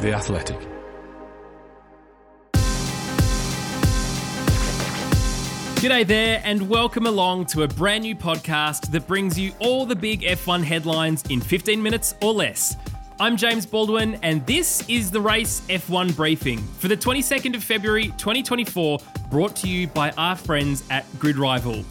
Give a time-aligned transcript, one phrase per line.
[0.00, 0.58] The Athletic.
[5.76, 9.94] G'day there, and welcome along to a brand new podcast that brings you all the
[9.94, 12.76] big F1 headlines in 15 minutes or less.
[13.20, 18.06] I'm James Baldwin, and this is the Race F1 briefing for the 22nd of February
[18.18, 18.98] 2024,
[19.30, 21.84] brought to you by our friends at GridRival.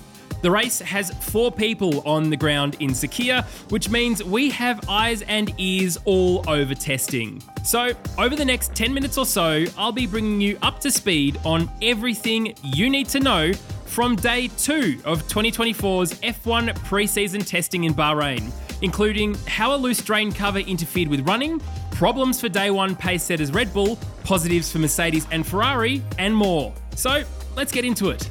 [0.44, 5.22] The race has four people on the ground in Sakhir, which means we have eyes
[5.22, 7.42] and ears all over testing.
[7.64, 11.40] So, over the next 10 minutes or so, I'll be bringing you up to speed
[11.46, 13.54] on everything you need to know
[13.86, 18.52] from day two of 2024's F1 preseason testing in Bahrain,
[18.82, 23.54] including how a loose drain cover interfered with running, problems for day one pace setters
[23.54, 26.74] Red Bull, positives for Mercedes and Ferrari, and more.
[26.96, 27.24] So,
[27.56, 28.30] let's get into it.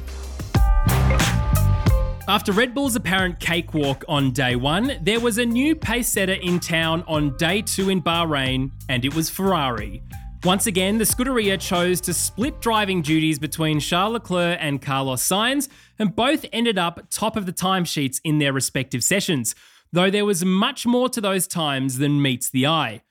[2.25, 6.61] After Red Bull's apparent cakewalk on day one, there was a new pace setter in
[6.61, 10.01] town on day two in Bahrain, and it was Ferrari.
[10.45, 15.67] Once again, the Scuderia chose to split driving duties between Charles Leclerc and Carlos Sainz,
[15.99, 19.53] and both ended up top of the timesheets in their respective sessions,
[19.91, 23.01] though there was much more to those times than meets the eye.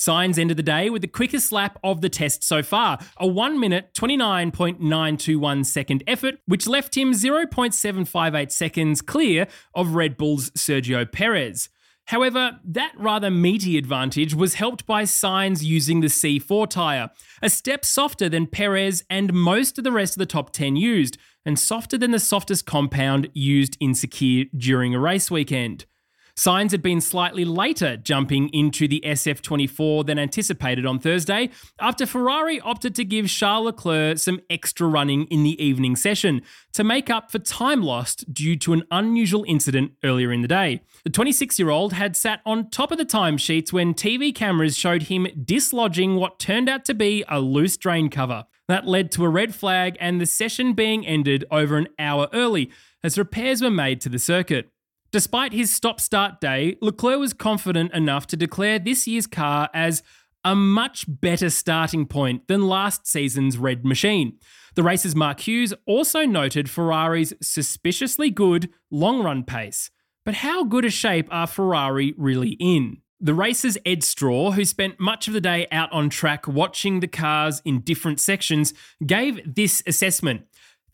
[0.00, 3.60] Sainz ended the day with the quickest lap of the test so far, a 1
[3.60, 11.68] minute 29.921 second effort, which left him 0.758 seconds clear of Red Bull's Sergio Perez.
[12.06, 17.10] However, that rather meaty advantage was helped by Sainz using the C4 tyre,
[17.42, 21.18] a step softer than Perez and most of the rest of the top 10 used,
[21.44, 25.84] and softer than the softest compound used in Sakhir during a race weekend.
[26.36, 31.50] Sainz had been slightly later jumping into the SF24 than anticipated on Thursday,
[31.80, 36.42] after Ferrari opted to give Charles Leclerc some extra running in the evening session
[36.72, 40.80] to make up for time lost due to an unusual incident earlier in the day.
[41.04, 45.04] The 26 year old had sat on top of the timesheets when TV cameras showed
[45.04, 48.44] him dislodging what turned out to be a loose drain cover.
[48.68, 52.70] That led to a red flag and the session being ended over an hour early
[53.02, 54.70] as repairs were made to the circuit.
[55.12, 60.04] Despite his stop start day, Leclerc was confident enough to declare this year's car as
[60.44, 64.38] a much better starting point than last season's red machine.
[64.76, 69.90] The race's Mark Hughes also noted Ferrari's suspiciously good long run pace.
[70.24, 72.98] But how good a shape are Ferrari really in?
[73.20, 77.08] The race's Ed Straw, who spent much of the day out on track watching the
[77.08, 78.72] cars in different sections,
[79.04, 80.42] gave this assessment.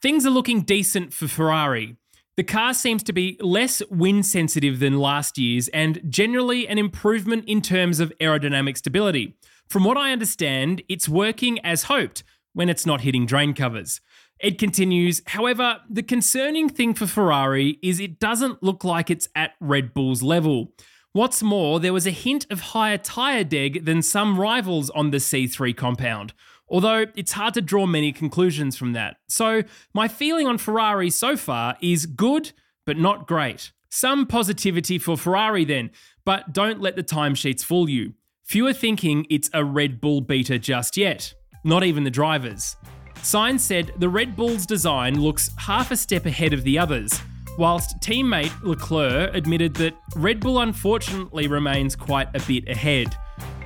[0.00, 1.96] Things are looking decent for Ferrari.
[2.36, 7.46] The car seems to be less wind sensitive than last year's and generally an improvement
[7.46, 9.38] in terms of aerodynamic stability.
[9.68, 14.02] From what I understand, it's working as hoped when it's not hitting drain covers.
[14.40, 19.52] Ed continues, however, the concerning thing for Ferrari is it doesn't look like it's at
[19.58, 20.74] Red Bull's level.
[21.12, 25.16] What's more, there was a hint of higher tyre deg than some rivals on the
[25.16, 26.34] C3 compound
[26.68, 29.16] although it's hard to draw many conclusions from that.
[29.28, 29.62] So,
[29.94, 32.52] my feeling on Ferrari so far is good,
[32.84, 33.72] but not great.
[33.90, 35.90] Some positivity for Ferrari then,
[36.24, 38.14] but don't let the timesheets fool you.
[38.44, 41.34] Few are thinking it's a Red Bull beater just yet,
[41.64, 42.76] not even the drivers.
[43.16, 47.20] Sainz said the Red Bull's design looks half a step ahead of the others,
[47.58, 53.16] whilst teammate Leclerc admitted that Red Bull unfortunately remains quite a bit ahead.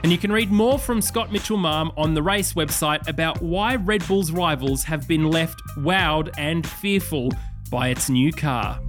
[0.03, 3.77] And you can read more from Scott Mitchell Malm on the race website about why
[3.77, 7.31] Red Bull's rivals have been left wowed and fearful
[7.71, 8.81] by its new car.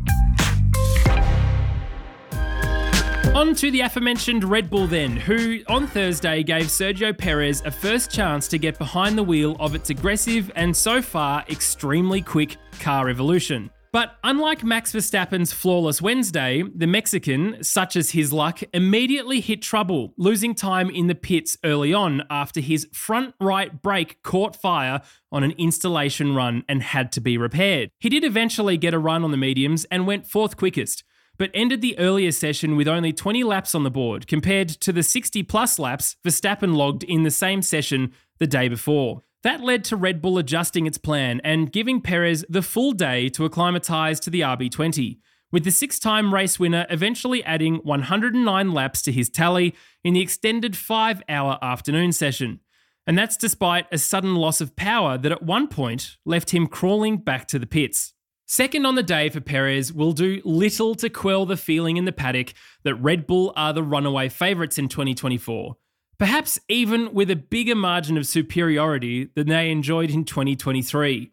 [3.33, 8.11] On to the aforementioned Red Bull, then, who on Thursday gave Sergio Perez a first
[8.11, 13.09] chance to get behind the wheel of its aggressive and so far extremely quick car
[13.09, 13.69] evolution.
[13.93, 20.13] But unlike Max Verstappen's flawless Wednesday, the Mexican, such as his luck, immediately hit trouble,
[20.17, 25.43] losing time in the pits early on after his front right brake caught fire on
[25.43, 27.89] an installation run and had to be repaired.
[27.99, 31.03] He did eventually get a run on the mediums and went fourth quickest,
[31.37, 35.03] but ended the earlier session with only 20 laps on the board compared to the
[35.03, 39.23] 60 plus laps Verstappen logged in the same session the day before.
[39.43, 43.45] That led to Red Bull adjusting its plan and giving Perez the full day to
[43.45, 45.17] acclimatise to the RB20,
[45.51, 49.73] with the six time race winner eventually adding 109 laps to his tally
[50.03, 52.59] in the extended five hour afternoon session.
[53.07, 57.17] And that's despite a sudden loss of power that at one point left him crawling
[57.17, 58.13] back to the pits.
[58.45, 62.11] Second on the day for Perez will do little to quell the feeling in the
[62.11, 62.53] paddock
[62.83, 65.77] that Red Bull are the runaway favourites in 2024
[66.21, 71.31] perhaps even with a bigger margin of superiority than they enjoyed in 2023.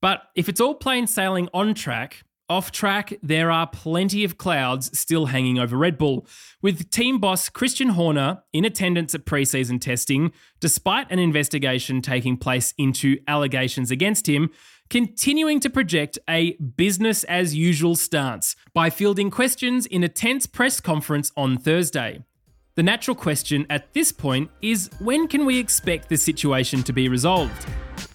[0.00, 4.98] But if it's all plain sailing on track, off track, there are plenty of clouds
[4.98, 6.26] still hanging over Red Bull,
[6.62, 12.72] with team boss Christian Horner in attendance at preseason testing, despite an investigation taking place
[12.78, 14.50] into allegations against him,
[14.88, 20.80] continuing to project a business as usual stance by fielding questions in a tense press
[20.80, 22.24] conference on Thursday.
[22.74, 27.06] The natural question at this point is when can we expect the situation to be
[27.06, 27.66] resolved?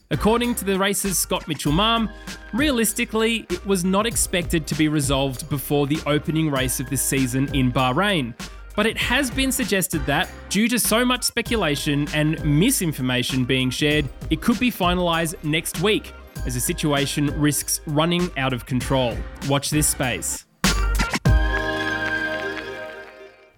[0.09, 2.11] According to the race's Scott Mitchell Malm,
[2.53, 7.53] realistically, it was not expected to be resolved before the opening race of this season
[7.53, 8.33] in Bahrain.
[8.75, 14.09] But it has been suggested that, due to so much speculation and misinformation being shared,
[14.31, 16.13] it could be finalised next week,
[16.47, 19.15] as the situation risks running out of control.
[19.47, 20.46] Watch this space.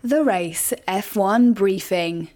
[0.02, 2.30] The Race F1 Briefing.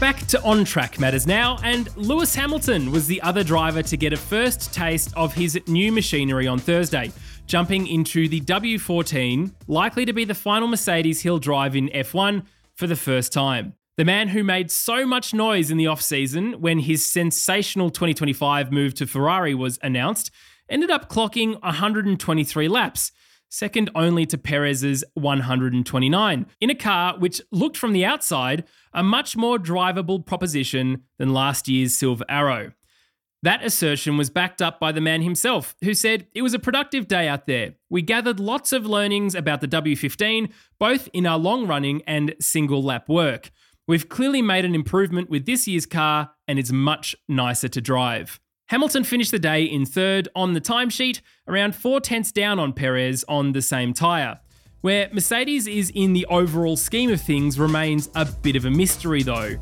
[0.00, 4.14] Back to on track matters now, and Lewis Hamilton was the other driver to get
[4.14, 7.12] a first taste of his new machinery on Thursday,
[7.46, 12.46] jumping into the W14, likely to be the final Mercedes he'll drive in F1
[12.76, 13.74] for the first time.
[13.96, 18.94] The man who made so much noise in the off-season when his sensational 2025 move
[18.94, 20.32] to Ferrari was announced
[20.68, 23.12] ended up clocking 123 laps
[23.54, 29.36] second only to Perez's 129, in a car which looked from the outside a much
[29.36, 32.72] more drivable proposition than last year's Silver Arrow.
[33.44, 37.06] That assertion was backed up by the man himself, who said it was a productive
[37.06, 37.74] day out there.
[37.90, 42.82] We gathered lots of learnings about the W15, both in our long running and single
[42.82, 43.52] lap work.
[43.86, 48.40] We've clearly made an improvement with this year's car, and it's much nicer to drive.
[48.68, 53.26] Hamilton finished the day in third on the timesheet, around four tenths down on Perez
[53.28, 54.40] on the same tyre.
[54.80, 59.22] Where Mercedes is in the overall scheme of things remains a bit of a mystery
[59.22, 59.56] though.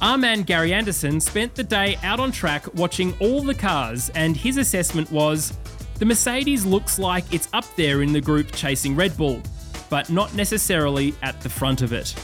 [0.00, 4.36] Our man Gary Anderson spent the day out on track watching all the cars, and
[4.36, 5.56] his assessment was
[6.00, 9.40] the Mercedes looks like it's up there in the group chasing Red Bull,
[9.88, 12.14] but not necessarily at the front of it.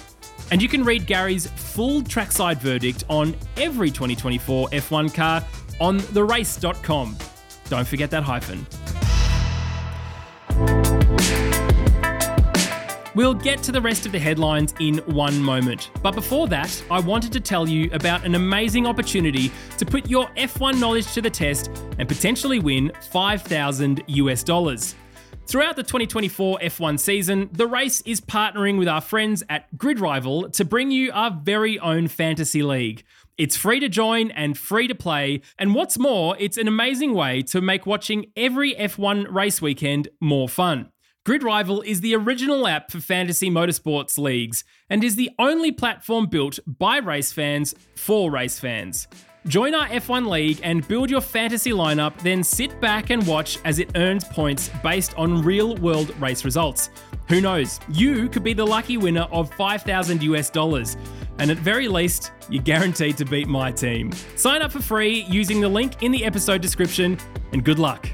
[0.51, 5.45] And you can read Gary's full trackside verdict on every 2024 F1 car
[5.81, 7.17] on therace.com.
[7.69, 8.67] Don't forget that hyphen.
[13.15, 15.91] We'll get to the rest of the headlines in one moment.
[16.03, 20.27] But before that, I wanted to tell you about an amazing opportunity to put your
[20.37, 24.97] F1 knowledge to the test and potentially win 5,000 US dollars.
[25.47, 30.65] Throughout the 2024 F1 season, the race is partnering with our friends at GridRival to
[30.65, 33.05] bring you our very own fantasy league.
[33.37, 37.43] It's free to join and free to play, and what's more, it's an amazing way
[37.43, 40.91] to make watching every F1 race weekend more fun.
[41.27, 46.59] GridRival is the original app for fantasy motorsports leagues and is the only platform built
[46.67, 49.09] by race fans for race fans.
[49.47, 53.79] Join our F1 League and build your fantasy lineup, then sit back and watch as
[53.79, 56.89] it earns points based on real world race results.
[57.29, 57.79] Who knows?
[57.91, 60.97] You could be the lucky winner of 5,000 US dollars.
[61.39, 64.13] And at very least, you're guaranteed to beat my team.
[64.37, 67.19] Sign up for free using the link in the episode description,
[67.53, 68.09] and good luck.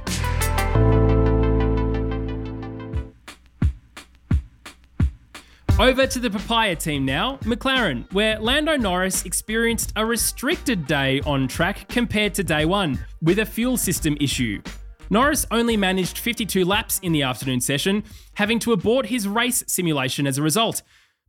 [5.81, 11.49] Over to the papaya team now, McLaren, where Lando Norris experienced a restricted day on
[11.49, 14.61] track compared to day one, with a fuel system issue.
[15.09, 18.04] Norris only managed 52 laps in the afternoon session,
[18.35, 20.83] having to abort his race simulation as a result,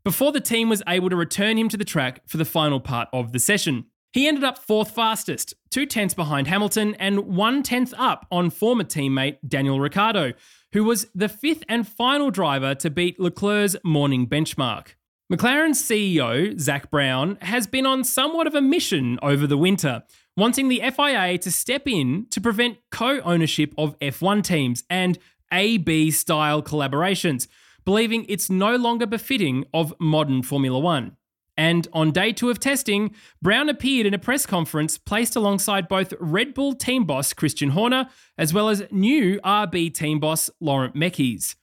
[0.04, 3.08] before the team was able to return him to the track for the final part
[3.14, 3.86] of the session.
[4.14, 8.84] He ended up fourth fastest, two tenths behind Hamilton, and one tenth up on former
[8.84, 10.34] teammate Daniel Ricciardo,
[10.74, 14.96] who was the fifth and final driver to beat Leclerc's morning benchmark.
[15.32, 20.04] McLaren's CEO, Zak Brown, has been on somewhat of a mission over the winter,
[20.36, 25.18] wanting the FIA to step in to prevent co ownership of F1 teams and
[25.54, 27.48] AB style collaborations,
[27.86, 31.16] believing it's no longer befitting of modern Formula One.
[31.62, 36.12] And on day two of testing, Brown appeared in a press conference placed alongside both
[36.20, 41.54] Red Bull team boss Christian Horner as well as new RB team boss Laurent Mekies.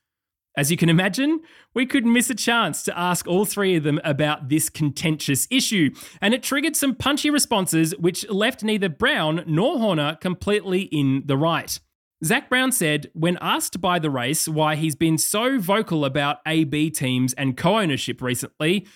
[0.57, 1.41] As you can imagine,
[1.75, 5.91] we couldn't miss a chance to ask all three of them about this contentious issue,
[6.23, 11.37] and it triggered some punchy responses which left neither Brown nor Horner completely in the
[11.37, 11.77] right.
[12.25, 16.91] Zak Brown said, when asked by the race why he's been so vocal about AB
[16.91, 18.87] teams and co ownership recently,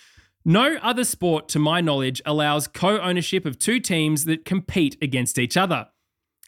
[0.45, 5.39] no other sport, to my knowledge, allows co ownership of two teams that compete against
[5.39, 5.89] each other.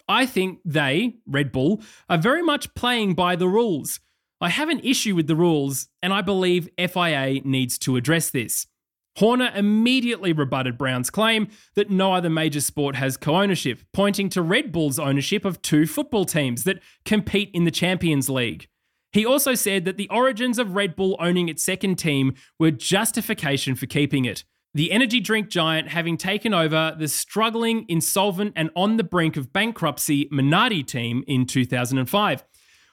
[0.08, 4.00] I think they, Red Bull, are very much playing by the rules.
[4.40, 8.66] I have an issue with the rules, and I believe FIA needs to address this.
[9.16, 14.42] Horner immediately rebutted Brown's claim that no other major sport has co ownership, pointing to
[14.42, 18.68] Red Bull's ownership of two football teams that compete in the Champions League.
[19.14, 23.76] He also said that the origins of Red Bull owning its second team were justification
[23.76, 24.42] for keeping it.
[24.74, 29.52] The energy drink giant having taken over the struggling, insolvent, and on the brink of
[29.52, 32.44] bankruptcy Minardi team in 2005.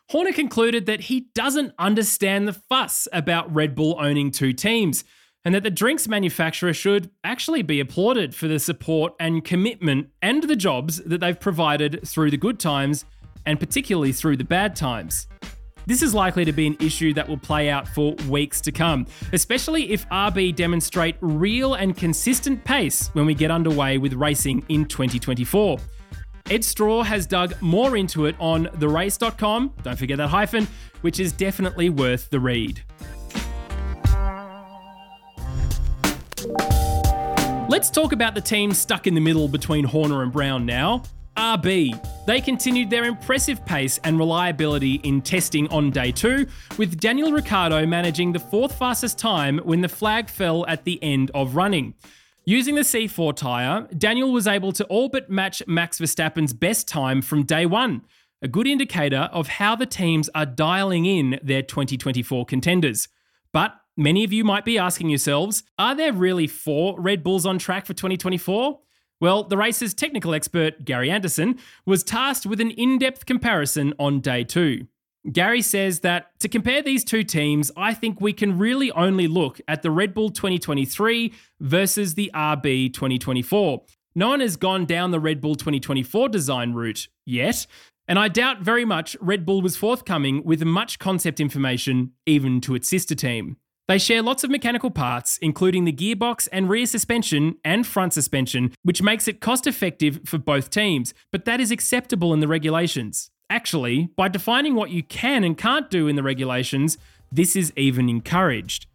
[0.10, 5.04] Horner concluded that he doesn't understand the fuss about Red Bull owning two teams
[5.44, 10.44] and that the drinks manufacturer should actually be applauded for the support and commitment and
[10.44, 13.06] the jobs that they've provided through the good times
[13.44, 15.28] and particularly through the bad times.
[15.86, 19.08] This is likely to be an issue that will play out for weeks to come,
[19.34, 24.86] especially if RB demonstrate real and consistent pace when we get underway with racing in
[24.86, 25.80] 2024.
[26.50, 30.68] Ed Straw has dug more into it on therace.com, don't forget that hyphen,
[31.02, 32.84] which is definitely worth the read.
[37.70, 41.04] Let's talk about the team stuck in the middle between Horner and Brown now.
[41.38, 42.26] RB.
[42.26, 46.48] They continued their impressive pace and reliability in testing on day two,
[46.78, 51.32] with Daniel Ricciardo managing the fourth fastest time when the flag fell at the end
[51.34, 51.94] of running.
[52.46, 57.22] Using the C4 tyre, Daniel was able to all but match Max Verstappen's best time
[57.22, 58.02] from day one,
[58.42, 63.08] a good indicator of how the teams are dialing in their 2024 contenders.
[63.54, 67.60] But many of you might be asking yourselves are there really four Red Bulls on
[67.60, 68.80] track for 2024?
[69.22, 74.20] Well, the race's technical expert, Gary Anderson, was tasked with an in depth comparison on
[74.20, 74.88] day two.
[75.32, 79.62] Gary says that to compare these two teams, I think we can really only look
[79.68, 83.84] at the Red Bull 2023 versus the RB 2024.
[84.16, 87.68] No one has gone down the Red Bull 2024 design route yet,
[88.08, 92.74] and I doubt very much Red Bull was forthcoming with much concept information, even to
[92.74, 93.58] its sister team.
[93.92, 98.74] They share lots of mechanical parts, including the gearbox and rear suspension and front suspension,
[98.84, 103.32] which makes it cost effective for both teams, but that is acceptable in the regulations.
[103.50, 106.98] Actually, by defining what you can and can't do in the regulations,
[107.34, 108.86] this is even encouraged.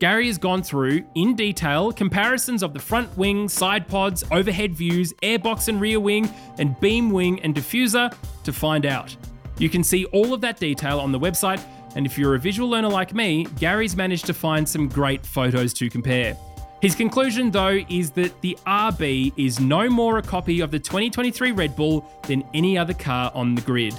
[0.00, 5.12] Gary has gone through, in detail, comparisons of the front wing, side pods, overhead views,
[5.22, 6.28] airbox and rear wing,
[6.58, 9.14] and beam wing and diffuser to find out.
[9.58, 11.62] You can see all of that detail on the website
[11.94, 15.72] and if you're a visual learner like me, Gary's managed to find some great photos
[15.74, 16.36] to compare.
[16.80, 21.52] His conclusion, though, is that the RB is no more a copy of the 2023
[21.52, 23.94] Red Bull than any other car on the grid.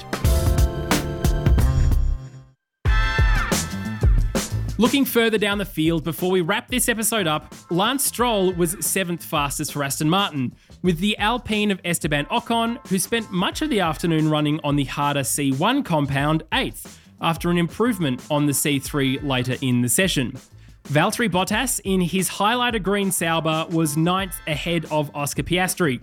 [4.79, 9.23] Looking further down the field before we wrap this episode up, Lance Stroll was seventh
[9.23, 13.79] fastest for Aston Martin, with the Alpine of Esteban Ocon, who spent much of the
[13.79, 19.55] afternoon running on the harder C1 compound, eighth after an improvement on the C3 later
[19.61, 20.37] in the session.
[20.85, 26.01] Valtteri Bottas in his highlighter green Sauber was ninth ahead of Oscar Piastri.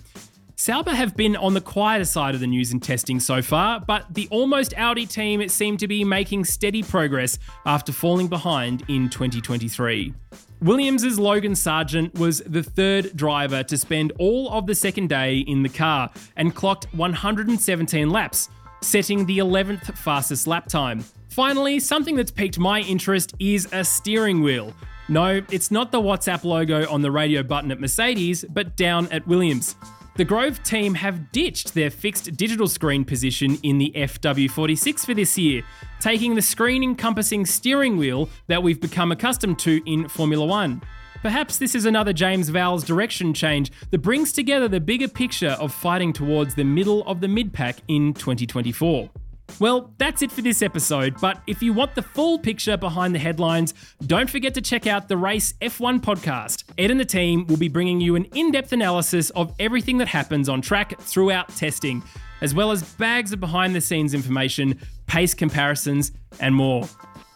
[0.60, 4.12] Sauber have been on the quieter side of the news in testing so far, but
[4.12, 10.12] the almost Audi team seemed to be making steady progress after falling behind in 2023.
[10.60, 15.62] Williams' Logan Sargeant was the third driver to spend all of the second day in
[15.62, 18.48] the car and clocked 117 laps,
[18.80, 21.04] setting the 11th fastest lap time.
[21.28, 24.72] Finally, something that's piqued my interest is a steering wheel.
[25.08, 29.26] No, it's not the WhatsApp logo on the radio button at Mercedes, but down at
[29.26, 29.76] Williams.
[30.16, 35.38] The Grove team have ditched their fixed digital screen position in the FW46 for this
[35.38, 35.62] year,
[36.00, 40.82] taking the screen encompassing steering wheel that we've become accustomed to in Formula One.
[41.22, 45.74] Perhaps this is another James Vowles direction change that brings together the bigger picture of
[45.74, 49.10] fighting towards the middle of the mid pack in 2024.
[49.58, 53.18] Well, that's it for this episode, but if you want the full picture behind the
[53.18, 53.74] headlines,
[54.06, 56.62] don't forget to check out the Race F1 podcast.
[56.78, 60.06] Ed and the team will be bringing you an in depth analysis of everything that
[60.06, 62.04] happens on track throughout testing,
[62.42, 66.88] as well as bags of behind the scenes information, pace comparisons, and more.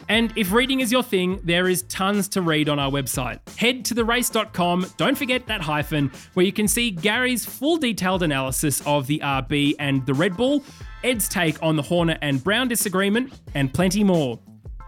[0.09, 3.39] And if reading is your thing, there is tons to read on our website.
[3.57, 8.85] Head to therace.com, don't forget that hyphen, where you can see Gary's full detailed analysis
[8.85, 10.63] of the RB and the Red Bull,
[11.03, 14.39] Ed's take on the Horner and Brown disagreement, and plenty more.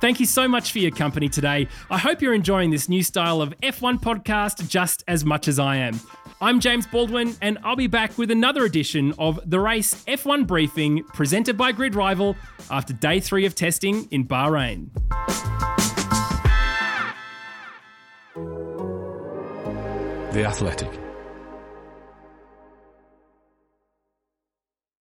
[0.02, 1.68] Thank you so much for your company today.
[1.90, 5.78] I hope you're enjoying this new style of F1 podcast just as much as I
[5.78, 6.00] am.
[6.42, 11.04] I'm James Baldwin, and I'll be back with another edition of the Race F1 Briefing
[11.14, 12.36] presented by GridRival
[12.70, 14.90] after day three of testing in Bahrain.
[20.34, 21.05] The Athletic.